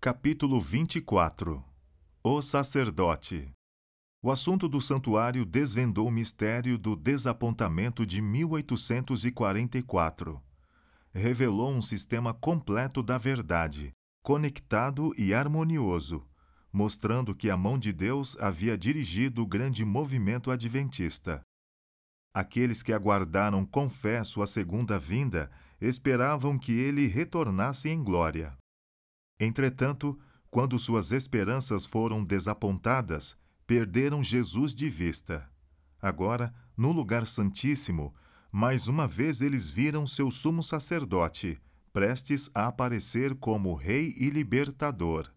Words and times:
Capítulo 0.00 0.60
24 0.60 1.60
O 2.22 2.40
sacerdote 2.40 3.50
O 4.22 4.30
assunto 4.30 4.68
do 4.68 4.80
santuário 4.80 5.44
desvendou 5.44 6.06
o 6.06 6.12
mistério 6.12 6.78
do 6.78 6.94
desapontamento 6.94 8.06
de 8.06 8.22
1844. 8.22 10.40
Revelou 11.12 11.72
um 11.72 11.82
sistema 11.82 12.32
completo 12.32 13.02
da 13.02 13.18
verdade, 13.18 13.92
conectado 14.22 15.12
e 15.18 15.34
harmonioso, 15.34 16.24
mostrando 16.72 17.34
que 17.34 17.50
a 17.50 17.56
mão 17.56 17.76
de 17.76 17.92
Deus 17.92 18.36
havia 18.38 18.78
dirigido 18.78 19.42
o 19.42 19.46
grande 19.46 19.84
movimento 19.84 20.52
adventista. 20.52 21.42
Aqueles 22.32 22.84
que 22.84 22.92
aguardaram 22.92 23.66
com 23.66 23.90
fé 23.90 24.22
sua 24.22 24.46
segunda 24.46 24.96
vinda 24.96 25.50
esperavam 25.80 26.56
que 26.56 26.70
ele 26.70 27.08
retornasse 27.08 27.88
em 27.88 28.00
glória. 28.00 28.56
Entretanto, 29.38 30.18
quando 30.50 30.78
suas 30.78 31.12
esperanças 31.12 31.84
foram 31.84 32.24
desapontadas, 32.24 33.36
perderam 33.66 34.24
Jesus 34.24 34.74
de 34.74 34.88
vista. 34.88 35.48
Agora, 36.00 36.54
no 36.76 36.90
lugar 36.92 37.26
santíssimo, 37.26 38.14
mais 38.50 38.88
uma 38.88 39.06
vez 39.06 39.42
eles 39.42 39.68
viram 39.68 40.06
seu 40.06 40.30
sumo 40.30 40.62
sacerdote, 40.62 41.60
prestes 41.92 42.50
a 42.54 42.66
aparecer 42.66 43.34
como 43.34 43.74
Rei 43.74 44.14
e 44.18 44.30
Libertador. 44.30 45.30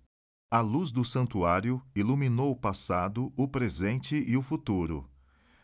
A 0.49 0.61
luz 0.61 0.91
do 0.91 1.03
santuário 1.03 1.81
iluminou 1.95 2.51
o 2.51 2.55
passado, 2.55 3.31
o 3.35 3.47
presente 3.47 4.15
e 4.15 4.37
o 4.37 4.41
futuro. 4.41 5.09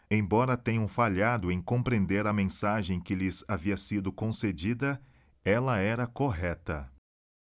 Embora 0.09 0.55
tenham 0.55 0.87
falhado 0.87 1.51
em 1.51 1.61
compreender 1.61 2.25
a 2.25 2.33
mensagem 2.33 2.99
que 2.99 3.13
lhes 3.13 3.43
havia 3.47 3.75
sido 3.75 4.11
concedida, 4.11 5.01
ela 5.43 5.77
era 5.77 6.07
correta. 6.07 6.89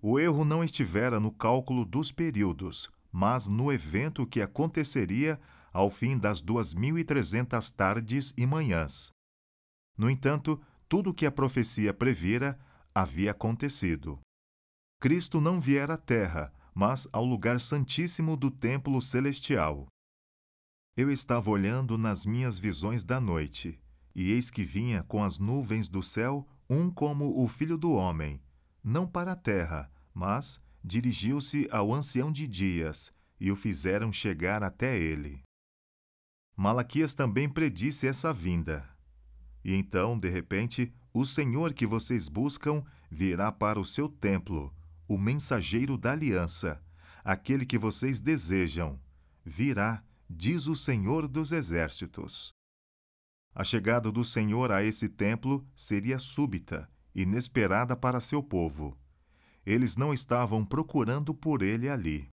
O 0.02 0.20
erro 0.20 0.46
não 0.46 0.64
estivera 0.64 1.20
no 1.20 1.32
cálculo 1.32 1.84
dos 1.84 2.12
períodos, 2.12 2.90
mas 3.12 3.48
no 3.48 3.72
evento 3.72 4.28
que 4.28 4.42
aconteceria 4.42 5.40
ao 5.74 5.90
fim 5.90 6.18
das 6.18 6.42
2.300 6.42 7.72
tardes 7.72 8.34
e 8.38 8.46
manhãs. 8.46 9.12
No 9.98 10.10
entanto, 10.10 10.62
tudo 10.88 11.10
o 11.10 11.14
que 11.14 11.26
a 11.26 11.32
profecia 11.32 11.94
previra 11.94 12.58
havia 12.94 13.32
acontecido. 13.32 14.20
Cristo 15.00 15.42
não 15.42 15.60
viera 15.60 15.96
à 15.96 15.98
terra, 15.98 16.54
mas 16.74 17.08
ao 17.12 17.26
lugar 17.26 17.60
santíssimo 17.60 18.38
do 18.38 18.52
templo 18.52 19.02
celestial. 19.02 19.88
Eu 20.96 21.12
estava 21.12 21.50
olhando 21.50 21.98
nas 21.98 22.26
minhas 22.26 22.58
visões 22.58 23.04
da 23.04 23.20
noite, 23.20 23.80
e 24.16 24.32
eis 24.32 24.50
que 24.50 24.64
vinha 24.64 25.04
com 25.04 25.24
as 25.24 25.38
nuvens 25.38 25.88
do 25.88 26.02
céu 26.02 26.48
um 26.70 26.90
como 26.90 27.44
o 27.44 27.48
filho 27.48 27.78
do 27.78 27.94
homem, 27.94 28.42
não 28.84 29.06
para 29.06 29.34
a 29.34 29.36
terra, 29.36 29.92
mas 30.18 30.60
dirigiu-se 30.84 31.68
ao 31.72 31.94
ancião 31.94 32.32
de 32.32 32.48
dias 32.48 33.14
e 33.40 33.52
o 33.52 33.56
fizeram 33.56 34.12
chegar 34.12 34.64
até 34.64 34.98
ele. 34.98 35.44
Malaquias 36.56 37.14
também 37.14 37.48
predisse 37.48 38.08
essa 38.08 38.34
vinda. 38.34 38.90
E 39.64 39.76
então, 39.76 40.18
de 40.18 40.28
repente, 40.28 40.92
o 41.14 41.24
Senhor 41.24 41.72
que 41.72 41.86
vocês 41.86 42.28
buscam 42.28 42.84
virá 43.12 43.52
para 43.52 43.80
o 43.80 43.86
seu 43.86 44.10
templo, 44.10 44.74
o 45.08 45.20
mensageiro 45.20 45.96
da 45.96 46.14
aliança, 46.14 46.82
aquele 47.24 47.64
que 47.64 47.78
vocês 47.78 48.20
desejam. 48.20 49.00
Virá, 49.46 50.04
diz 50.28 50.66
o 50.66 50.76
Senhor 50.76 51.28
dos 51.28 51.52
Exércitos. 51.52 52.50
A 53.54 53.64
chegada 53.64 54.12
do 54.12 54.26
Senhor 54.26 54.72
a 54.72 54.84
esse 54.84 55.10
templo 55.10 55.64
seria 55.76 56.18
súbita, 56.18 56.90
inesperada 57.14 57.96
para 57.96 58.20
seu 58.20 58.42
povo. 58.42 58.98
Eles 59.68 59.98
não 59.98 60.14
estavam 60.14 60.64
procurando 60.64 61.34
por 61.34 61.62
ele 61.62 61.90
ali. 61.90 62.30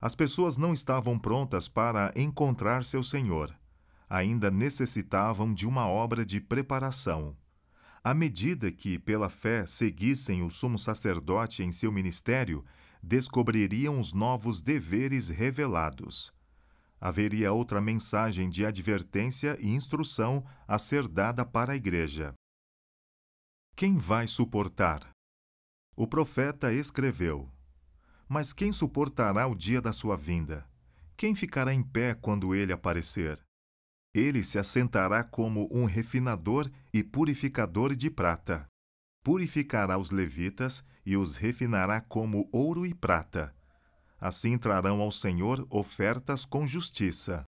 As 0.00 0.14
pessoas 0.14 0.56
não 0.56 0.72
estavam 0.72 1.18
prontas 1.18 1.68
para 1.68 2.10
encontrar 2.16 2.82
seu 2.84 3.04
Senhor. 3.04 3.54
Ainda 4.08 4.50
necessitavam 4.50 5.52
de 5.52 5.66
uma 5.66 5.86
obra 5.86 6.24
de 6.24 6.40
preparação. 6.40 7.36
À 8.02 8.14
medida 8.14 8.72
que, 8.72 8.98
pela 8.98 9.28
fé, 9.28 9.66
seguissem 9.66 10.42
o 10.42 10.50
sumo 10.50 10.78
sacerdote 10.78 11.62
em 11.62 11.70
seu 11.70 11.92
ministério, 11.92 12.64
descobririam 13.02 14.00
os 14.00 14.14
novos 14.14 14.62
deveres 14.62 15.28
revelados 15.28 16.32
haveria 17.00 17.52
outra 17.52 17.80
mensagem 17.80 18.48
de 18.48 18.64
advertência 18.64 19.56
e 19.60 19.68
instrução 19.68 20.44
a 20.66 20.78
ser 20.78 21.06
dada 21.06 21.44
para 21.44 21.72
a 21.72 21.76
igreja. 21.76 22.34
Quem 23.76 23.96
vai 23.96 24.26
suportar? 24.26 25.15
O 25.96 26.06
profeta 26.06 26.72
escreveu: 26.72 27.50
Mas 28.28 28.52
quem 28.52 28.70
suportará 28.70 29.46
o 29.46 29.54
dia 29.54 29.80
da 29.80 29.92
sua 29.92 30.16
vinda? 30.16 30.68
Quem 31.16 31.34
ficará 31.34 31.72
em 31.72 31.82
pé 31.82 32.14
quando 32.14 32.54
ele 32.54 32.72
aparecer? 32.72 33.42
Ele 34.14 34.44
se 34.44 34.58
assentará 34.58 35.24
como 35.24 35.68
um 35.72 35.86
refinador 35.86 36.70
e 36.92 37.02
purificador 37.02 37.96
de 37.96 38.10
prata. 38.10 38.68
Purificará 39.24 39.98
os 39.98 40.10
levitas 40.10 40.84
e 41.04 41.16
os 41.16 41.36
refinará 41.36 42.00
como 42.00 42.48
ouro 42.52 42.86
e 42.86 42.94
prata 42.94 43.56
Assim 44.20 44.56
trarão 44.56 45.00
ao 45.00 45.12
Senhor 45.12 45.66
ofertas 45.68 46.44
com 46.44 46.66
justiça. 46.66 47.44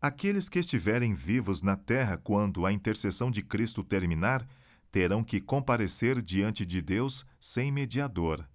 Aqueles 0.00 0.50
que 0.50 0.58
estiverem 0.58 1.14
vivos 1.14 1.62
na 1.62 1.76
terra 1.76 2.18
quando 2.18 2.66
a 2.66 2.72
intercessão 2.72 3.30
de 3.30 3.42
Cristo 3.42 3.82
terminar, 3.82 4.46
terão 4.94 5.24
que 5.24 5.40
comparecer 5.40 6.22
diante 6.22 6.64
de 6.64 6.80
Deus 6.80 7.26
sem 7.40 7.72
mediador. 7.72 8.48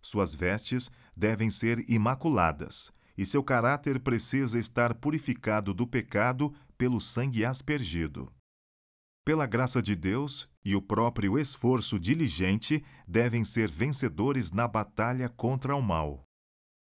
Suas 0.00 0.34
vestes 0.34 0.90
devem 1.14 1.50
ser 1.50 1.84
imaculadas, 1.86 2.90
e 3.14 3.26
seu 3.26 3.44
caráter 3.44 4.00
precisa 4.00 4.58
estar 4.58 4.94
purificado 4.94 5.74
do 5.74 5.86
pecado 5.86 6.50
pelo 6.78 6.98
sangue 6.98 7.44
aspergido. 7.44 8.32
Pela 9.22 9.44
graça 9.44 9.82
de 9.82 9.94
Deus 9.94 10.48
e 10.64 10.74
o 10.74 10.80
próprio 10.80 11.38
esforço 11.38 11.98
diligente, 11.98 12.82
devem 13.06 13.44
ser 13.44 13.70
vencedores 13.70 14.50
na 14.50 14.66
batalha 14.66 15.28
contra 15.28 15.76
o 15.76 15.82
mal. 15.82 16.24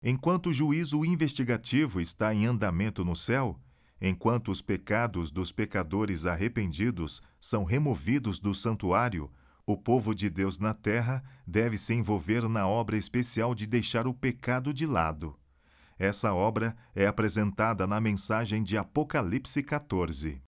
Enquanto 0.02 0.46
o 0.46 0.52
juízo 0.52 1.04
investigativo 1.04 2.00
está 2.00 2.34
em 2.34 2.46
andamento 2.46 3.04
no 3.04 3.14
céu, 3.14 3.60
enquanto 4.08 4.50
os 4.50 4.60
pecados 4.60 5.30
dos 5.30 5.50
pecadores 5.50 6.26
arrependidos 6.26 7.22
são 7.40 7.64
removidos 7.64 8.38
do 8.38 8.54
santuário, 8.54 9.32
o 9.66 9.78
povo 9.78 10.14
de 10.14 10.28
Deus 10.28 10.58
na 10.58 10.74
terra 10.74 11.24
deve 11.46 11.78
se 11.78 11.94
envolver 11.94 12.46
na 12.46 12.68
obra 12.68 12.98
especial 12.98 13.54
de 13.54 13.66
deixar 13.66 14.06
o 14.06 14.12
pecado 14.12 14.74
de 14.74 14.84
lado. 14.84 15.34
Essa 15.98 16.34
obra 16.34 16.76
é 16.94 17.06
apresentada 17.06 17.86
na 17.86 17.98
mensagem 17.98 18.62
de 18.62 18.76
Apocalipse 18.76 19.62
14. 19.62 20.42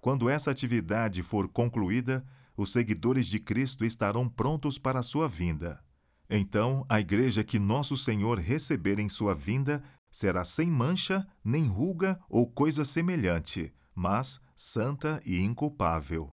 Quando 0.00 0.30
essa 0.30 0.50
atividade 0.50 1.22
for 1.22 1.48
concluída, 1.48 2.24
os 2.56 2.72
seguidores 2.72 3.26
de 3.26 3.38
Cristo 3.38 3.84
estarão 3.84 4.26
prontos 4.26 4.78
para 4.78 5.00
a 5.00 5.02
sua 5.02 5.28
vinda. 5.28 5.84
Então, 6.30 6.86
a 6.88 6.98
igreja 6.98 7.44
que 7.44 7.58
nosso 7.58 7.94
Senhor 7.94 8.38
receber 8.38 8.98
em 8.98 9.08
sua 9.08 9.34
vinda 9.34 9.82
será 10.10 10.44
sem 10.44 10.70
mancha, 10.70 11.26
nem 11.44 11.66
ruga 11.66 12.20
ou 12.28 12.50
coisa 12.50 12.84
semelhante, 12.84 13.72
mas 13.94 14.40
santa 14.56 15.20
e 15.24 15.40
inculpável. 15.40 16.28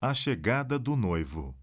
A 0.00 0.12
chegada 0.12 0.78
do 0.78 0.96
noivo. 0.96 1.54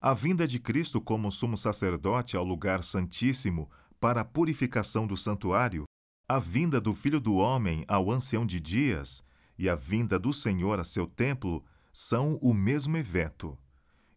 A 0.00 0.14
vinda 0.14 0.46
de 0.46 0.58
Cristo 0.58 1.00
como 1.00 1.30
sumo 1.30 1.56
sacerdote 1.56 2.36
ao 2.36 2.44
lugar 2.44 2.84
santíssimo 2.84 3.70
para 3.98 4.22
a 4.22 4.24
purificação 4.24 5.06
do 5.06 5.16
santuário, 5.16 5.84
a 6.28 6.38
vinda 6.38 6.80
do 6.80 6.94
Filho 6.94 7.20
do 7.20 7.34
Homem 7.34 7.84
ao 7.88 8.10
ancião 8.10 8.46
de 8.46 8.60
dias 8.60 9.22
e 9.58 9.68
a 9.68 9.74
vinda 9.74 10.18
do 10.18 10.32
Senhor 10.32 10.78
a 10.78 10.84
seu 10.84 11.06
templo 11.06 11.64
são 11.92 12.36
o 12.40 12.54
mesmo 12.54 12.96
evento. 12.96 13.58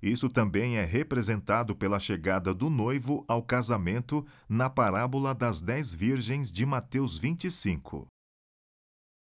Isso 0.03 0.27
também 0.27 0.75
é 0.75 0.83
representado 0.83 1.73
pela 1.73 1.97
chegada 1.97 2.53
do 2.53 2.69
noivo 2.69 3.23
ao 3.25 3.41
casamento 3.41 4.27
na 4.49 4.69
parábola 4.69 5.33
das 5.33 5.61
dez 5.61 5.93
virgens 5.93 6.51
de 6.51 6.65
Mateus 6.65 7.17
25. 7.17 8.05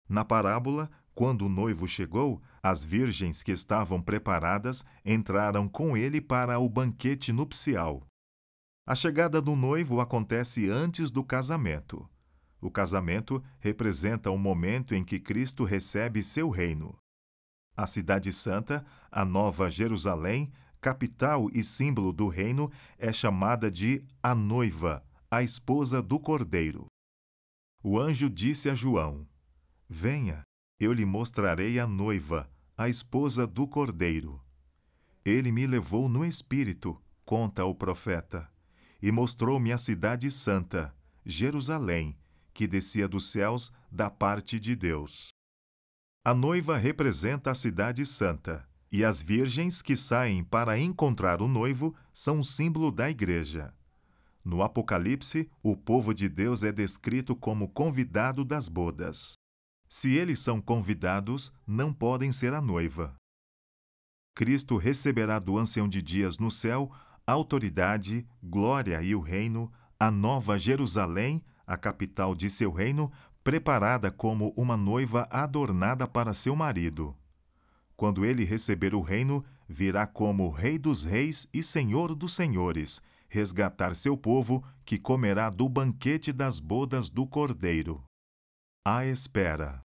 Na 0.08 0.24
parábola, 0.24 0.90
quando 1.14 1.46
o 1.46 1.48
noivo 1.48 1.86
chegou, 1.86 2.42
as 2.60 2.84
virgens 2.84 3.44
que 3.44 3.52
estavam 3.52 4.02
preparadas 4.02 4.84
entraram 5.04 5.68
com 5.68 5.96
ele 5.96 6.20
para 6.20 6.58
o 6.58 6.68
banquete 6.68 7.32
nupcial. 7.32 8.04
A 8.84 8.96
chegada 8.96 9.40
do 9.40 9.54
noivo 9.54 10.00
acontece 10.00 10.68
antes 10.68 11.12
do 11.12 11.22
casamento. 11.22 12.10
O 12.60 12.72
casamento 12.72 13.40
representa 13.60 14.32
o 14.32 14.36
momento 14.36 14.96
em 14.96 15.04
que 15.04 15.20
Cristo 15.20 15.62
recebe 15.62 16.24
seu 16.24 16.50
reino. 16.50 16.98
A 17.76 17.86
Cidade 17.86 18.32
Santa, 18.32 18.84
a 19.12 19.24
Nova 19.24 19.70
Jerusalém, 19.70 20.52
capital 20.82 21.48
e 21.54 21.62
símbolo 21.62 22.12
do 22.12 22.26
reino, 22.26 22.70
é 22.98 23.12
chamada 23.12 23.70
de 23.70 24.04
a 24.20 24.34
noiva, 24.34 25.02
a 25.30 25.42
esposa 25.42 26.02
do 26.02 26.18
cordeiro. 26.18 26.86
O 27.82 27.98
anjo 27.98 28.28
disse 28.28 28.68
a 28.68 28.74
João: 28.74 29.26
Venha, 29.88 30.42
eu 30.80 30.92
lhe 30.92 31.06
mostrarei 31.06 31.78
a 31.78 31.86
noiva, 31.86 32.50
a 32.76 32.88
esposa 32.88 33.46
do 33.46 33.66
cordeiro. 33.66 34.42
Ele 35.24 35.52
me 35.52 35.66
levou 35.68 36.08
no 36.08 36.24
espírito, 36.24 37.00
conta 37.24 37.64
o 37.64 37.74
profeta, 37.74 38.50
e 39.00 39.12
mostrou-me 39.12 39.72
a 39.72 39.78
cidade 39.78 40.30
santa, 40.32 40.94
Jerusalém, 41.24 42.18
que 42.52 42.66
descia 42.66 43.06
dos 43.06 43.30
céus 43.30 43.72
da 43.90 44.10
parte 44.10 44.58
de 44.58 44.74
Deus. 44.74 45.28
A 46.24 46.34
noiva 46.34 46.76
representa 46.76 47.52
a 47.52 47.54
cidade 47.54 48.04
santa, 48.04 48.68
e 48.92 49.02
as 49.02 49.22
virgens 49.22 49.80
que 49.80 49.96
saem 49.96 50.44
para 50.44 50.78
encontrar 50.78 51.40
o 51.40 51.48
noivo 51.48 51.94
são 52.12 52.42
símbolo 52.42 52.92
da 52.92 53.10
igreja. 53.10 53.74
No 54.44 54.62
Apocalipse, 54.62 55.50
o 55.62 55.74
povo 55.74 56.12
de 56.12 56.28
Deus 56.28 56.62
é 56.62 56.70
descrito 56.70 57.34
como 57.34 57.68
convidado 57.68 58.44
das 58.44 58.68
bodas. 58.68 59.32
Se 59.88 60.14
eles 60.14 60.40
são 60.40 60.60
convidados, 60.60 61.50
não 61.66 61.92
podem 61.92 62.30
ser 62.30 62.52
a 62.52 62.60
noiva. 62.60 63.14
Cristo 64.34 64.76
receberá 64.76 65.38
do 65.38 65.56
ancião 65.56 65.88
de 65.88 66.02
dias 66.02 66.38
no 66.38 66.50
céu 66.50 66.92
autoridade, 67.26 68.26
glória 68.42 69.00
e 69.02 69.14
o 69.14 69.20
reino, 69.20 69.72
a 69.98 70.10
nova 70.10 70.58
Jerusalém, 70.58 71.42
a 71.66 71.76
capital 71.76 72.34
de 72.34 72.50
seu 72.50 72.72
reino, 72.72 73.10
preparada 73.44 74.10
como 74.10 74.52
uma 74.56 74.76
noiva 74.76 75.26
adornada 75.30 76.06
para 76.06 76.34
seu 76.34 76.54
marido. 76.56 77.16
Quando 77.96 78.24
ele 78.24 78.44
receber 78.44 78.94
o 78.94 79.00
reino, 79.00 79.44
virá 79.68 80.06
como 80.06 80.50
Rei 80.50 80.78
dos 80.78 81.04
Reis 81.04 81.48
e 81.52 81.62
Senhor 81.62 82.14
dos 82.14 82.34
Senhores, 82.34 83.00
resgatar 83.28 83.94
seu 83.94 84.16
povo, 84.16 84.64
que 84.84 84.98
comerá 84.98 85.50
do 85.50 85.68
banquete 85.68 86.32
das 86.32 86.58
bodas 86.58 87.08
do 87.08 87.26
Cordeiro. 87.26 88.04
A 88.84 89.06
espera. 89.06 89.80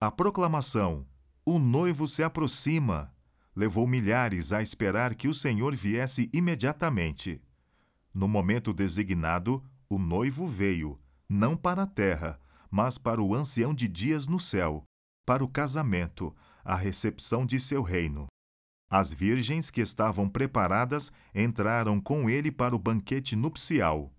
A 0.00 0.10
proclamação: 0.10 1.06
O 1.44 1.58
noivo 1.58 2.08
se 2.08 2.22
aproxima 2.22 3.12
levou 3.54 3.86
milhares 3.86 4.52
a 4.52 4.62
esperar 4.62 5.14
que 5.14 5.28
o 5.28 5.34
Senhor 5.34 5.74
viesse 5.76 6.30
imediatamente. 6.32 7.40
No 8.12 8.26
momento 8.26 8.72
designado, 8.72 9.62
o 9.88 9.98
noivo 9.98 10.48
veio, 10.48 10.98
não 11.28 11.56
para 11.56 11.82
a 11.82 11.86
terra, 11.86 12.40
mas 12.70 12.96
para 12.96 13.22
o 13.22 13.34
ancião 13.34 13.74
de 13.74 13.88
dias 13.88 14.26
no 14.26 14.40
céu, 14.40 14.84
para 15.26 15.44
o 15.44 15.48
casamento, 15.48 16.34
a 16.64 16.76
recepção 16.76 17.44
de 17.46 17.60
seu 17.60 17.82
reino. 17.82 18.26
As 18.90 19.12
virgens 19.12 19.70
que 19.70 19.80
estavam 19.80 20.28
preparadas 20.28 21.12
entraram 21.34 22.00
com 22.00 22.28
ele 22.28 22.52
para 22.52 22.76
o 22.76 22.78
banquete 22.78 23.34
nupcial. 23.34 24.12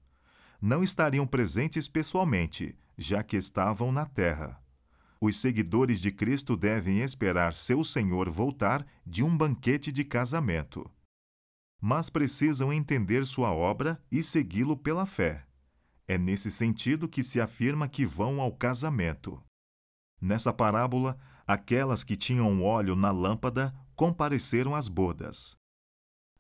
Não 0.62 0.84
estariam 0.84 1.28
presentes 1.28 1.88
pessoalmente, 1.88 2.78
já 2.98 3.22
que 3.22 3.38
estavam 3.38 3.92
na 3.92 4.06
terra 4.06 4.64
os 5.26 5.38
seguidores 5.38 6.02
de 6.02 6.12
Cristo 6.12 6.58
devem 6.58 7.00
esperar 7.00 7.54
seu 7.54 7.82
Senhor 7.82 8.30
voltar 8.30 8.86
de 9.06 9.24
um 9.24 9.38
banquete 9.38 9.90
de 9.90 10.04
casamento. 10.04 10.90
Mas 11.80 12.10
precisam 12.10 12.74
entender 12.74 13.26
sua 13.26 13.54
obra 13.54 14.02
e 14.12 14.22
segui-lo 14.22 14.76
pela 14.76 15.06
fé. 15.06 15.46
É 16.06 16.18
nesse 16.18 16.52
sentido 16.52 17.08
que 17.08 17.24
se 17.24 17.40
afirma 17.40 17.88
que 17.88 18.06
vão 18.06 18.42
ao 18.42 18.52
casamento. 18.52 19.42
Nessa 20.20 20.52
parábola, 20.52 21.18
aquelas 21.48 22.04
que 22.04 22.16
tinham 22.16 22.64
óleo 22.64 22.96
na 22.96 23.12
lâmpada 23.12 23.74
compareceram 23.96 24.76
às 24.76 24.88
bodas. 24.88 25.56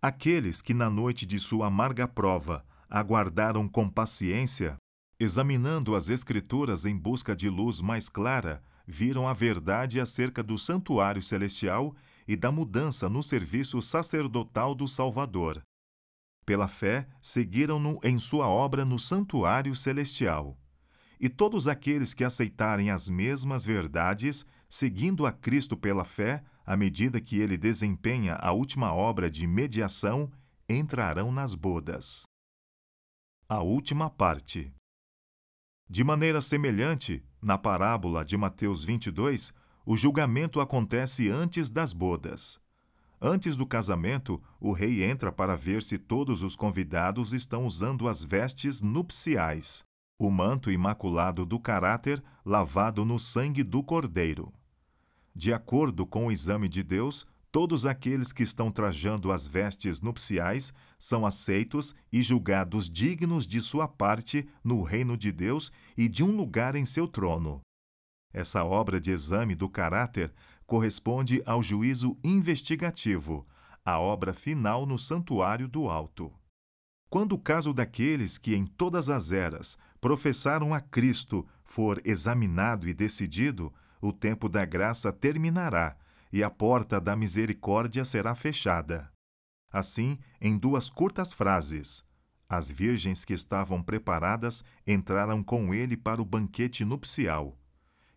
Aqueles 0.01 0.61
que, 0.61 0.73
na 0.73 0.89
noite 0.89 1.25
de 1.25 1.39
sua 1.39 1.67
amarga 1.67 2.07
prova, 2.07 2.65
aguardaram 2.89 3.67
com 3.67 3.89
paciência, 3.89 4.77
examinando 5.19 5.95
as 5.95 6.09
Escrituras 6.09 6.85
em 6.85 6.97
busca 6.97 7.35
de 7.35 7.49
luz 7.49 7.79
mais 7.79 8.09
clara, 8.09 8.61
viram 8.85 9.27
a 9.27 9.33
verdade 9.33 9.99
acerca 9.99 10.43
do 10.43 10.57
santuário 10.57 11.21
celestial 11.21 11.95
e 12.27 12.35
da 12.35 12.51
mudança 12.51 13.09
no 13.09 13.23
serviço 13.23 13.81
sacerdotal 13.81 14.75
do 14.75 14.87
Salvador. 14.87 15.61
Pela 16.45 16.67
fé, 16.67 17.07
seguiram-no 17.21 17.99
em 18.03 18.19
sua 18.19 18.47
obra 18.47 18.83
no 18.83 18.99
santuário 18.99 19.73
celestial. 19.73 20.57
E 21.19 21.29
todos 21.29 21.67
aqueles 21.67 22.13
que 22.13 22.23
aceitarem 22.23 22.89
as 22.91 23.07
mesmas 23.07 23.63
verdades, 23.63 24.45
seguindo 24.73 25.27
a 25.27 25.31
Cristo 25.31 25.77
pela 25.77 26.03
fé, 26.03 26.43
à 26.65 26.75
medida 26.75 27.21
que 27.21 27.37
ele 27.37 27.59
desempenha 27.59 28.33
a 28.41 28.51
última 28.53 28.91
obra 28.91 29.29
de 29.29 29.45
mediação, 29.45 30.31
entrarão 30.67 31.31
nas 31.31 31.53
bodas. 31.53 32.23
A 33.47 33.61
última 33.61 34.09
parte. 34.09 34.73
De 35.87 36.03
maneira 36.03 36.41
semelhante, 36.41 37.23
na 37.39 37.55
parábola 37.55 38.25
de 38.25 38.35
Mateus 38.35 38.83
22, 38.83 39.53
o 39.85 39.95
julgamento 39.95 40.59
acontece 40.59 41.29
antes 41.29 41.69
das 41.69 41.93
bodas. 41.93 42.59
Antes 43.21 43.55
do 43.55 43.67
casamento, 43.67 44.41
o 44.59 44.71
rei 44.71 45.03
entra 45.03 45.31
para 45.31 45.55
ver 45.55 45.83
se 45.83 45.99
todos 45.99 46.41
os 46.41 46.55
convidados 46.55 47.31
estão 47.31 47.63
usando 47.63 48.07
as 48.07 48.23
vestes 48.23 48.81
nupciais, 48.81 49.85
o 50.17 50.31
manto 50.31 50.71
imaculado 50.71 51.45
do 51.45 51.59
caráter 51.59 52.23
lavado 52.43 53.05
no 53.05 53.19
sangue 53.19 53.61
do 53.61 53.83
cordeiro. 53.83 54.51
De 55.35 55.51
acordo 55.51 56.05
com 56.05 56.27
o 56.27 56.31
exame 56.31 56.69
de 56.69 56.83
Deus, 56.83 57.25
todos 57.51 57.85
aqueles 57.85 58.31
que 58.31 58.43
estão 58.43 58.71
trajando 58.71 59.31
as 59.31 59.47
vestes 59.47 60.01
nupciais 60.01 60.73
são 60.97 61.25
aceitos 61.25 61.93
e 62.11 62.21
julgados 62.21 62.89
dignos 62.89 63.45
de 63.47 63.61
sua 63.61 63.87
parte 63.87 64.47
no 64.63 64.81
reino 64.81 65.17
de 65.17 65.31
Deus 65.31 65.71
e 65.97 66.07
de 66.07 66.23
um 66.23 66.35
lugar 66.35 66.75
em 66.75 66.85
seu 66.85 67.07
trono. 67.07 67.61
Essa 68.33 68.63
obra 68.63 68.99
de 68.99 69.11
exame 69.11 69.53
do 69.53 69.69
caráter 69.69 70.33
corresponde 70.65 71.43
ao 71.45 71.61
juízo 71.61 72.17
investigativo, 72.23 73.47
a 73.85 73.99
obra 73.99 74.33
final 74.33 74.85
no 74.85 74.97
santuário 74.97 75.67
do 75.67 75.89
alto. 75.89 76.33
Quando 77.09 77.33
o 77.33 77.39
caso 77.39 77.73
daqueles 77.73 78.39
que 78.39 78.55
em 78.55 78.65
todas 78.65 79.09
as 79.09 79.31
eras 79.31 79.77
professaram 80.01 80.73
a 80.73 80.81
Cristo 80.81 81.45
for 81.63 82.01
examinado 82.03 82.87
e 82.87 82.93
decidido, 82.93 83.71
o 84.03 84.11
tempo 84.11 84.49
da 84.49 84.65
graça 84.65 85.13
terminará 85.13 85.95
e 86.31 86.43
a 86.43 86.49
porta 86.49 86.99
da 86.99 87.15
misericórdia 87.15 88.03
será 88.03 88.35
fechada. 88.35 89.09
Assim, 89.71 90.19
em 90.41 90.57
duas 90.57 90.89
curtas 90.89 91.31
frases, 91.31 92.03
as 92.49 92.69
virgens 92.69 93.23
que 93.23 93.33
estavam 93.33 93.81
preparadas 93.81 94.61
entraram 94.85 95.41
com 95.41 95.73
ele 95.73 95.95
para 95.95 96.21
o 96.21 96.25
banquete 96.25 96.83
nupcial, 96.83 97.57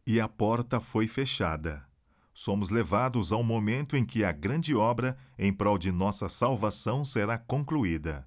e 0.05 0.21
a 0.21 0.29
porta 0.29 0.81
foi 0.81 1.07
fechada. 1.07 1.87
Somos 2.35 2.69
levados 2.69 3.31
ao 3.31 3.45
momento 3.45 3.97
em 3.97 4.05
que 4.05 4.25
a 4.25 4.33
grande 4.33 4.75
obra 4.75 5.17
em 5.39 5.53
prol 5.53 5.79
de 5.79 5.93
nossa 5.93 6.29
salvação 6.29 7.05
será 7.05 7.39
concluída. 7.39 8.27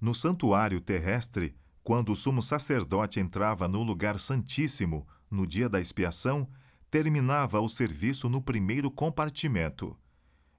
No 0.00 0.14
santuário 0.14 0.80
terrestre, 0.80 1.54
quando 1.84 2.10
o 2.12 2.16
sumo 2.16 2.42
sacerdote 2.42 3.20
entrava 3.20 3.68
no 3.68 3.82
lugar 3.82 4.18
santíssimo 4.18 5.06
no 5.30 5.46
dia 5.46 5.68
da 5.68 5.78
expiação, 5.80 6.48
terminava 6.90 7.60
o 7.60 7.68
serviço 7.68 8.28
no 8.28 8.42
primeiro 8.42 8.90
compartimento. 8.90 9.96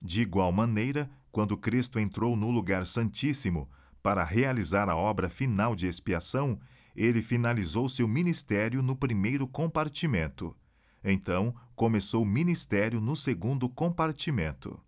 De 0.01 0.21
igual 0.21 0.51
maneira, 0.51 1.11
quando 1.31 1.57
Cristo 1.57 1.99
entrou 1.99 2.35
no 2.35 2.49
lugar 2.49 2.85
santíssimo 2.85 3.69
para 4.01 4.23
realizar 4.23 4.89
a 4.89 4.95
obra 4.95 5.29
final 5.29 5.75
de 5.75 5.87
expiação, 5.87 6.59
ele 6.95 7.21
finalizou 7.21 7.87
seu 7.89 8.07
ministério 8.07 8.81
no 8.81 8.95
primeiro 8.95 9.47
compartimento. 9.47 10.55
Então, 11.03 11.53
começou 11.75 12.23
o 12.23 12.25
ministério 12.25 13.01
no 13.01 13.15
segundo 13.15 13.67
compartimento. 13.67 14.79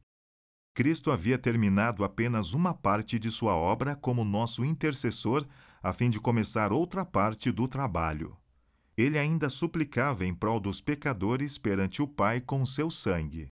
Cristo 0.74 1.12
havia 1.12 1.38
terminado 1.38 2.04
apenas 2.04 2.54
uma 2.54 2.74
parte 2.74 3.20
de 3.20 3.30
sua 3.30 3.56
obra 3.56 3.96
como 3.96 4.24
nosso 4.24 4.66
intercessor, 4.66 5.46
a 5.82 5.94
fim 5.94 6.10
de 6.10 6.20
começar 6.20 6.72
outra 6.72 7.06
parte 7.06 7.52
do 7.52 7.68
trabalho 7.68 8.36
ele 8.98 9.18
ainda 9.18 9.50
suplicava 9.50 10.26
em 10.26 10.34
prol 10.34 10.60
dos 10.60 10.80
pecadores 10.80 11.58
perante 11.58 12.02
o 12.02 12.08
Pai 12.08 12.40
com 12.40 12.66
seu 12.66 12.90
sangue. 12.90 13.48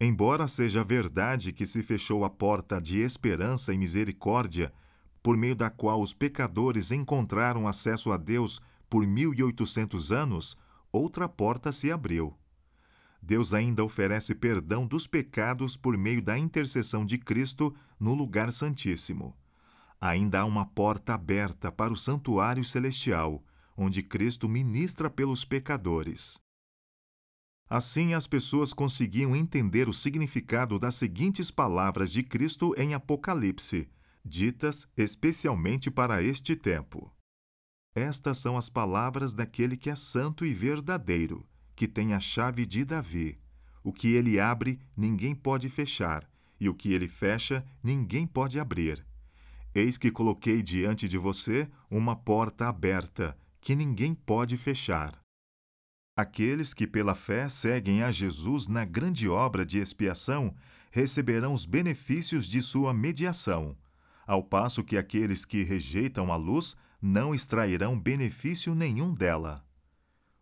Embora 0.00 0.46
seja 0.46 0.84
verdade 0.84 1.52
que 1.52 1.64
se 1.64 1.82
fechou 1.82 2.24
a 2.24 2.30
porta 2.30 2.80
de 2.80 2.98
esperança 2.98 3.72
e 3.72 3.78
misericórdia, 3.78 4.72
por 5.22 5.36
meio 5.36 5.56
da 5.56 5.70
qual 5.70 6.00
os 6.00 6.14
pecadores 6.14 6.90
encontraram 6.90 7.66
acesso 7.66 8.12
a 8.12 8.16
Deus 8.16 8.60
por 8.88 9.06
mil 9.06 9.34
e 9.34 9.42
oitocentos 9.42 10.12
anos, 10.12 10.56
outra 10.92 11.28
porta 11.28 11.72
se 11.72 11.90
abriu. 11.90 12.36
Deus 13.20 13.52
ainda 13.52 13.82
oferece 13.82 14.34
perdão 14.34 14.86
dos 14.86 15.06
pecados 15.06 15.76
por 15.76 15.96
meio 15.98 16.22
da 16.22 16.38
intercessão 16.38 17.04
de 17.04 17.18
Cristo 17.18 17.74
no 17.98 18.14
lugar 18.14 18.52
santíssimo. 18.52 19.34
Ainda 20.00 20.40
há 20.40 20.44
uma 20.44 20.66
porta 20.66 21.14
aberta 21.14 21.72
para 21.72 21.92
o 21.92 21.96
santuário 21.96 22.62
celestial, 22.62 23.42
onde 23.76 24.02
Cristo 24.02 24.48
ministra 24.48 25.10
pelos 25.10 25.44
pecadores. 25.44 26.38
Assim, 27.68 28.14
as 28.14 28.26
pessoas 28.26 28.72
conseguiam 28.72 29.34
entender 29.34 29.88
o 29.88 29.92
significado 29.92 30.78
das 30.78 30.94
seguintes 30.94 31.50
palavras 31.50 32.12
de 32.12 32.22
Cristo 32.22 32.72
em 32.78 32.94
Apocalipse, 32.94 33.88
ditas 34.24 34.86
especialmente 34.96 35.90
para 35.90 36.22
este 36.22 36.54
tempo. 36.54 37.12
Estas 37.94 38.38
são 38.38 38.56
as 38.56 38.68
palavras 38.68 39.34
daquele 39.34 39.76
que 39.76 39.90
é 39.90 39.96
santo 39.96 40.44
e 40.44 40.54
verdadeiro, 40.54 41.48
que 41.74 41.88
tem 41.88 42.14
a 42.14 42.20
chave 42.20 42.66
de 42.66 42.84
Davi. 42.84 43.38
O 43.82 43.92
que 43.92 44.08
ele 44.08 44.38
abre, 44.38 44.80
ninguém 44.96 45.34
pode 45.34 45.68
fechar, 45.68 46.28
e 46.60 46.68
o 46.68 46.74
que 46.74 46.92
ele 46.92 47.08
fecha, 47.08 47.64
ninguém 47.82 48.26
pode 48.26 48.60
abrir. 48.60 49.04
Eis 49.74 49.98
que 49.98 50.10
coloquei 50.10 50.62
diante 50.62 51.08
de 51.08 51.18
você 51.18 51.68
uma 51.90 52.16
porta 52.16 52.68
aberta, 52.68 53.36
que 53.66 53.74
ninguém 53.74 54.14
pode 54.14 54.56
fechar. 54.56 55.20
Aqueles 56.16 56.72
que 56.72 56.86
pela 56.86 57.16
fé 57.16 57.48
seguem 57.48 58.00
a 58.00 58.12
Jesus 58.12 58.68
na 58.68 58.84
grande 58.84 59.28
obra 59.28 59.66
de 59.66 59.78
expiação 59.78 60.54
receberão 60.88 61.52
os 61.52 61.66
benefícios 61.66 62.46
de 62.46 62.62
sua 62.62 62.94
mediação, 62.94 63.76
ao 64.24 64.40
passo 64.40 64.84
que 64.84 64.96
aqueles 64.96 65.44
que 65.44 65.64
rejeitam 65.64 66.32
a 66.32 66.36
luz 66.36 66.76
não 67.02 67.34
extrairão 67.34 67.98
benefício 67.98 68.72
nenhum 68.72 69.12
dela. 69.12 69.66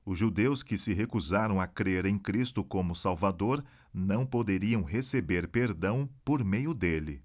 Os 0.05 0.19
judeus 0.19 0.63
que 0.63 0.77
se 0.77 0.93
recusaram 0.93 1.59
a 1.59 1.67
crer 1.67 2.05
em 2.05 2.19
Cristo 2.19 2.63
como 2.63 2.95
Salvador 2.95 3.65
não 3.91 4.27
poderiam 4.27 4.83
receber 4.83 5.49
perdão 5.49 6.07
por 6.27 6.45
meio 6.45 6.75
dele. 6.75 7.23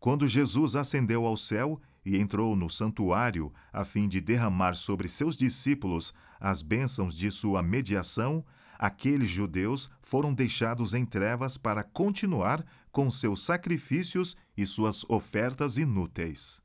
Quando 0.00 0.26
Jesus 0.26 0.74
ascendeu 0.74 1.24
ao 1.24 1.36
céu 1.36 1.80
e 2.04 2.16
entrou 2.16 2.56
no 2.56 2.70
santuário 2.70 3.52
a 3.72 3.84
fim 3.84 4.08
de 4.08 4.20
derramar 4.20 4.74
sobre 4.74 5.08
seus 5.08 5.36
discípulos 5.36 6.12
as 6.40 6.62
bênçãos 6.62 7.16
de 7.16 7.30
sua 7.30 7.62
mediação, 7.62 8.44
aqueles 8.78 9.28
judeus 9.28 9.90
foram 10.00 10.32
deixados 10.32 10.94
em 10.94 11.04
trevas 11.04 11.56
para 11.56 11.82
continuar 11.82 12.64
com 12.92 13.10
seus 13.10 13.42
sacrifícios 13.42 14.36
e 14.56 14.66
suas 14.66 15.04
ofertas 15.08 15.76
inúteis. 15.76 16.62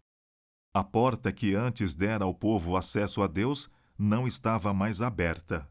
A 0.74 0.84
porta 0.84 1.32
que 1.32 1.56
antes 1.56 1.94
dera 1.96 2.25
ao 2.25 2.34
povo 2.34 2.78
acesso 2.78 3.22
a 3.22 3.28
Deus 3.28 3.70
não 3.98 4.28
estava 4.28 4.74
mais 4.74 5.02
aberta. 5.02 5.68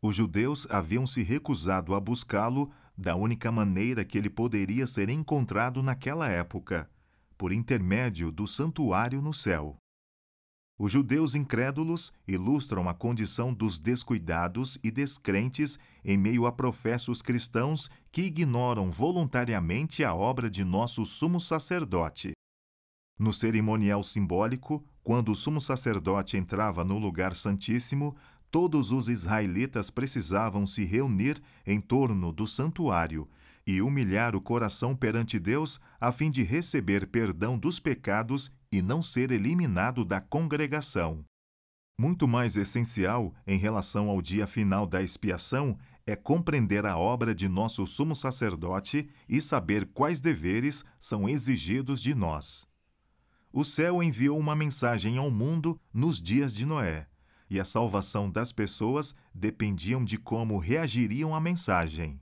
Os 0.00 0.16
judeus 0.16 0.66
haviam 0.70 1.06
se 1.06 1.22
recusado 1.22 1.94
a 1.94 2.00
buscá-lo 2.00 2.70
da 2.96 3.14
única 3.14 3.50
maneira 3.50 4.04
que 4.04 4.16
ele 4.16 4.30
poderia 4.30 4.86
ser 4.86 5.08
encontrado 5.08 5.82
naquela 5.82 6.28
época 6.28 6.88
por 7.38 7.52
intermédio 7.52 8.32
do 8.32 8.48
santuário 8.48 9.22
no 9.22 9.32
céu. 9.32 9.78
Os 10.76 10.92
judeus 10.92 11.34
incrédulos 11.34 12.12
ilustram 12.26 12.88
a 12.88 12.94
condição 12.94 13.54
dos 13.54 13.78
descuidados 13.78 14.78
e 14.82 14.90
descrentes 14.90 15.78
em 16.04 16.16
meio 16.16 16.46
a 16.46 16.52
professos 16.52 17.22
cristãos 17.22 17.88
que 18.12 18.22
ignoram 18.22 18.90
voluntariamente 18.90 20.04
a 20.04 20.14
obra 20.14 20.50
de 20.50 20.64
nosso 20.64 21.04
sumo 21.06 21.40
sacerdote. 21.40 22.32
No 23.18 23.32
cerimonial 23.32 24.04
simbólico, 24.04 24.84
quando 25.02 25.32
o 25.32 25.36
sumo 25.36 25.60
sacerdote 25.60 26.36
entrava 26.36 26.84
no 26.84 26.98
lugar 26.98 27.34
santíssimo, 27.34 28.16
todos 28.50 28.92
os 28.92 29.08
israelitas 29.08 29.90
precisavam 29.90 30.64
se 30.66 30.84
reunir 30.84 31.42
em 31.66 31.80
torno 31.80 32.32
do 32.32 32.46
santuário 32.46 33.28
e 33.68 33.82
humilhar 33.82 34.34
o 34.34 34.40
coração 34.40 34.96
perante 34.96 35.38
Deus, 35.38 35.78
a 36.00 36.10
fim 36.10 36.30
de 36.30 36.42
receber 36.42 37.06
perdão 37.06 37.58
dos 37.58 37.78
pecados 37.78 38.50
e 38.72 38.80
não 38.80 39.02
ser 39.02 39.30
eliminado 39.30 40.06
da 40.06 40.22
congregação. 40.22 41.22
Muito 42.00 42.26
mais 42.26 42.56
essencial 42.56 43.34
em 43.46 43.58
relação 43.58 44.08
ao 44.08 44.22
dia 44.22 44.46
final 44.46 44.86
da 44.86 45.02
expiação 45.02 45.78
é 46.06 46.16
compreender 46.16 46.86
a 46.86 46.96
obra 46.96 47.34
de 47.34 47.46
nosso 47.46 47.86
sumo 47.86 48.16
sacerdote 48.16 49.10
e 49.28 49.38
saber 49.42 49.84
quais 49.92 50.18
deveres 50.18 50.82
são 50.98 51.28
exigidos 51.28 52.00
de 52.00 52.14
nós. 52.14 52.66
O 53.52 53.64
céu 53.64 54.02
enviou 54.02 54.38
uma 54.38 54.56
mensagem 54.56 55.18
ao 55.18 55.30
mundo 55.30 55.78
nos 55.92 56.22
dias 56.22 56.54
de 56.54 56.64
Noé, 56.64 57.06
e 57.50 57.60
a 57.60 57.66
salvação 57.66 58.30
das 58.30 58.50
pessoas 58.50 59.14
dependiam 59.34 60.02
de 60.02 60.16
como 60.16 60.56
reagiriam 60.56 61.34
à 61.34 61.40
mensagem. 61.40 62.18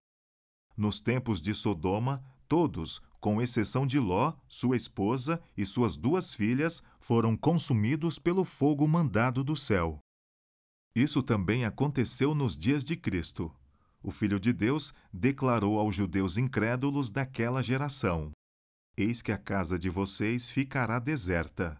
Nos 0.77 1.01
tempos 1.01 1.41
de 1.41 1.55
Sodoma, 1.55 2.23
todos, 2.47 3.01
com 3.19 3.41
exceção 3.41 3.87
de 3.87 3.99
Ló, 3.99 4.35
sua 4.47 4.77
esposa 4.77 5.43
e 5.57 5.65
suas 5.65 5.97
duas 5.97 6.35
filhas, 6.35 6.83
foram 6.99 7.37
consumidos 7.37 8.19
pelo 8.19 8.45
fogo 8.45 8.87
mandado 8.87 9.43
do 9.43 9.57
céu. 9.57 9.99
Isso 10.95 11.23
também 11.23 11.65
aconteceu 11.65 12.35
nos 12.35 12.57
dias 12.57 12.85
de 12.85 12.97
Cristo. 12.97 13.55
O 14.03 14.11
Filho 14.11 14.39
de 14.39 14.53
Deus 14.53 14.95
declarou 15.13 15.79
aos 15.79 15.97
judeus 15.97 16.37
incrédulos 16.37 17.11
daquela 17.11 17.63
geração: 17.63 18.31
Eis 18.97 19.21
que 19.21 19.33
a 19.33 19.39
casa 19.39 19.79
de 19.79 19.91
vocês 19.91 20.51
ficará 20.51 20.99
deserta. 20.99 21.79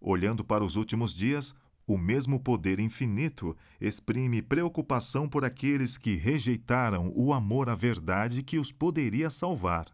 Olhando 0.00 0.44
para 0.44 0.64
os 0.64 0.76
últimos 0.76 1.14
dias, 1.14 1.54
o 1.88 1.96
mesmo 1.96 2.38
poder 2.38 2.78
infinito 2.78 3.56
exprime 3.80 4.42
preocupação 4.42 5.26
por 5.26 5.42
aqueles 5.42 5.96
que 5.96 6.14
rejeitaram 6.14 7.10
o 7.16 7.32
amor 7.32 7.70
à 7.70 7.74
verdade 7.74 8.42
que 8.42 8.58
os 8.58 8.70
poderia 8.70 9.30
salvar. 9.30 9.86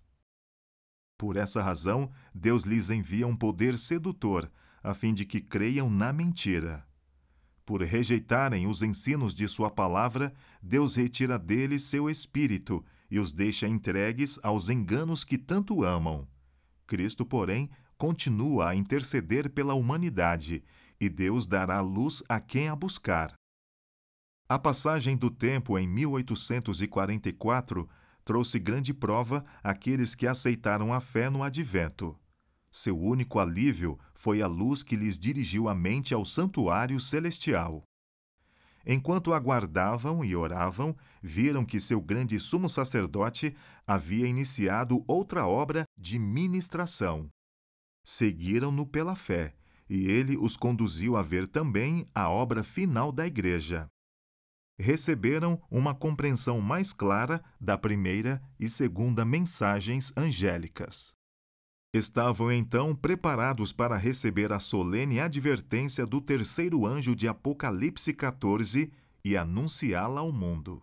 Por 1.16 1.36
essa 1.36 1.62
razão, 1.62 2.10
Deus 2.34 2.64
lhes 2.64 2.90
envia 2.90 3.28
um 3.28 3.36
poder 3.36 3.78
sedutor, 3.78 4.50
a 4.82 4.92
fim 4.92 5.14
de 5.14 5.24
que 5.24 5.40
creiam 5.40 5.88
na 5.88 6.12
mentira. 6.12 6.84
Por 7.64 7.80
rejeitarem 7.80 8.66
os 8.66 8.82
ensinos 8.82 9.32
de 9.32 9.46
Sua 9.46 9.70
palavra, 9.70 10.34
Deus 10.60 10.96
retira 10.96 11.38
deles 11.38 11.84
seu 11.84 12.10
espírito 12.10 12.84
e 13.08 13.20
os 13.20 13.30
deixa 13.30 13.68
entregues 13.68 14.40
aos 14.42 14.68
enganos 14.68 15.24
que 15.24 15.38
tanto 15.38 15.84
amam. 15.84 16.26
Cristo, 16.88 17.24
porém, 17.24 17.70
continua 17.96 18.70
a 18.70 18.74
interceder 18.74 19.48
pela 19.48 19.74
humanidade 19.74 20.64
e 21.00 21.08
Deus 21.08 21.46
dará 21.46 21.80
luz 21.80 22.22
a 22.28 22.40
quem 22.40 22.68
a 22.68 22.76
buscar. 22.76 23.34
A 24.48 24.58
passagem 24.58 25.16
do 25.16 25.30
tempo 25.30 25.78
em 25.78 25.88
1844 25.88 27.88
trouxe 28.24 28.58
grande 28.58 28.92
prova 28.92 29.44
àqueles 29.62 30.14
que 30.14 30.26
aceitaram 30.26 30.92
a 30.92 31.00
fé 31.00 31.30
no 31.30 31.42
advento. 31.42 32.18
Seu 32.70 33.00
único 33.00 33.38
alívio 33.38 33.98
foi 34.14 34.42
a 34.42 34.46
luz 34.46 34.82
que 34.82 34.96
lhes 34.96 35.18
dirigiu 35.18 35.68
a 35.68 35.74
mente 35.74 36.12
ao 36.12 36.24
santuário 36.24 37.00
celestial. 37.00 37.82
Enquanto 38.86 39.32
aguardavam 39.32 40.24
e 40.24 40.36
oravam, 40.36 40.94
viram 41.22 41.64
que 41.64 41.80
seu 41.80 42.00
grande 42.00 42.38
sumo 42.38 42.68
sacerdote 42.68 43.56
havia 43.86 44.26
iniciado 44.26 45.02
outra 45.06 45.46
obra 45.46 45.84
de 45.96 46.18
ministração. 46.18 47.28
Seguiram-no 48.04 48.86
pela 48.86 49.16
fé 49.16 49.54
e 49.88 50.06
ele 50.06 50.36
os 50.36 50.56
conduziu 50.56 51.16
a 51.16 51.22
ver 51.22 51.46
também 51.46 52.06
a 52.14 52.28
obra 52.28 52.64
final 52.64 53.12
da 53.12 53.26
Igreja. 53.26 53.88
Receberam 54.78 55.62
uma 55.70 55.94
compreensão 55.94 56.60
mais 56.60 56.92
clara 56.92 57.42
da 57.60 57.78
primeira 57.78 58.42
e 58.58 58.68
segunda 58.68 59.24
mensagens 59.24 60.12
angélicas. 60.16 61.14
Estavam 61.94 62.50
então 62.50 62.94
preparados 62.94 63.72
para 63.72 63.96
receber 63.96 64.52
a 64.52 64.58
solene 64.58 65.20
advertência 65.20 66.04
do 66.04 66.20
terceiro 66.20 66.84
anjo 66.84 67.14
de 67.14 67.28
Apocalipse 67.28 68.12
14 68.12 68.92
e 69.24 69.36
anunciá-la 69.36 70.20
ao 70.20 70.32
mundo. 70.32 70.82